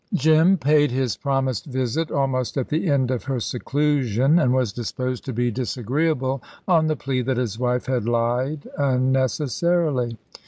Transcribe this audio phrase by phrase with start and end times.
[0.15, 5.23] Jim paid his promised visit almost at the end of her seclusion, and was disposed
[5.23, 10.17] to be disagreeable on the plea that his wife had lied unnecessarily.